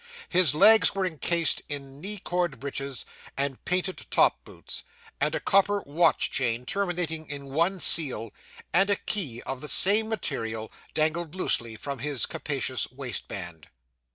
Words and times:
His 0.29 0.55
legs 0.55 0.95
were 0.95 1.05
encased 1.05 1.61
in 1.69 2.01
knee 2.01 2.17
cord 2.17 2.59
breeches, 2.59 3.05
and 3.37 3.63
painted 3.65 4.07
top 4.09 4.43
boots; 4.43 4.83
and 5.19 5.35
a 5.35 5.39
copper 5.39 5.83
watch 5.85 6.31
chain, 6.31 6.65
terminating 6.65 7.29
in 7.29 7.53
one 7.53 7.79
seal, 7.79 8.31
and 8.73 8.89
a 8.89 8.95
key 8.95 9.43
of 9.43 9.61
the 9.61 9.67
same 9.69 10.09
material, 10.09 10.71
dangled 10.95 11.35
loosely 11.35 11.75
from 11.75 11.99
his 11.99 12.25
capacious 12.25 12.91
waistband. 12.91 13.67